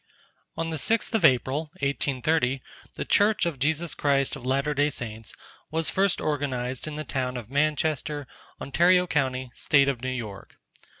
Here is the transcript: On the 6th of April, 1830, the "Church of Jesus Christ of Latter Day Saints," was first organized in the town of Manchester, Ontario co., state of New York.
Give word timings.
On 0.57 0.71
the 0.71 0.77
6th 0.77 1.13
of 1.13 1.23
April, 1.23 1.65
1830, 1.77 2.63
the 2.95 3.05
"Church 3.05 3.45
of 3.45 3.59
Jesus 3.59 3.93
Christ 3.93 4.35
of 4.35 4.43
Latter 4.43 4.73
Day 4.73 4.89
Saints," 4.89 5.31
was 5.69 5.91
first 5.91 6.19
organized 6.19 6.87
in 6.87 6.95
the 6.95 7.03
town 7.03 7.37
of 7.37 7.51
Manchester, 7.51 8.25
Ontario 8.59 9.05
co., 9.05 9.51
state 9.53 9.87
of 9.87 10.01
New 10.01 10.09
York. 10.09 10.57